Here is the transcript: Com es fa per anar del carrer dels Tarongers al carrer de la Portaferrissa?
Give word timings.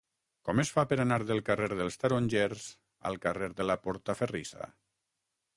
Com 0.47 0.61
es 0.61 0.71
fa 0.77 0.85
per 0.93 0.97
anar 1.03 1.19
del 1.31 1.41
carrer 1.49 1.67
dels 1.75 1.99
Tarongers 2.05 2.65
al 3.11 3.21
carrer 3.27 3.53
de 3.61 3.71
la 3.71 3.79
Portaferrissa? 3.87 4.73